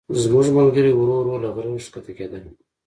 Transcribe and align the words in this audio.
زموږ 0.21 0.45
ملګري 0.57 0.91
ورو 0.95 1.15
ورو 1.19 1.35
له 1.43 1.49
غره 1.55 1.71
ښکته 1.85 2.11
کېدل. 2.17 2.43